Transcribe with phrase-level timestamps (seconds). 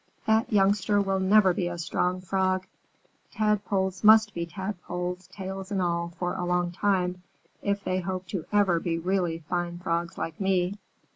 [0.25, 2.65] "That youngster will never be a strong Frog.
[3.33, 7.21] Tadpoles must be Tadpoles, tails and all, for a long time,
[7.61, 10.79] if they hope to ever be really fine Frogs like me."